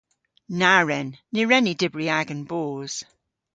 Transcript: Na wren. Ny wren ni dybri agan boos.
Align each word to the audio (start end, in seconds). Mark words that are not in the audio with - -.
Na 0.59 0.71
wren. 0.83 1.09
Ny 1.33 1.41
wren 1.45 1.65
ni 1.65 1.73
dybri 1.81 2.07
agan 2.19 2.41
boos. 2.49 2.93